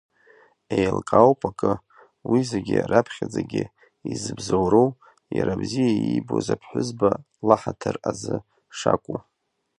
[0.77, 1.71] Еилкаауп акы,
[2.29, 3.63] уи зегьы раԥхьаӡагьы
[4.11, 4.89] изыбзоуроу
[5.37, 7.09] иара бзиа иибоз аԥҳәызба
[7.47, 8.37] лаҳаҭыр азы
[8.77, 9.17] шакәу.